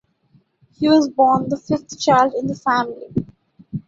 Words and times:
He 0.79 0.89
was 0.89 1.09
born 1.09 1.47
the 1.49 1.57
fifth 1.57 1.99
child 1.99 2.33
in 2.33 2.47
the 2.47 2.55
family. 2.55 3.13